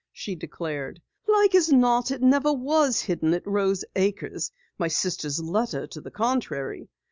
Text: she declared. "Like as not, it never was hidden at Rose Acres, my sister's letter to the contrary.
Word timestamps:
she 0.11 0.33
declared. 0.33 0.99
"Like 1.27 1.53
as 1.53 1.71
not, 1.71 2.09
it 2.09 2.23
never 2.23 2.51
was 2.51 3.01
hidden 3.03 3.35
at 3.35 3.45
Rose 3.45 3.85
Acres, 3.95 4.51
my 4.79 4.87
sister's 4.87 5.39
letter 5.39 5.85
to 5.85 6.01
the 6.01 6.09
contrary. 6.09 6.89